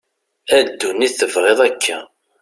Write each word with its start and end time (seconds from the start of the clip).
a 0.55 0.57
dunit 0.79 1.17
tebγiḍ 1.19 1.59
akka 1.67 1.99